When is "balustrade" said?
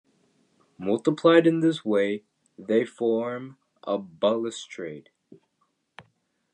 3.99-5.11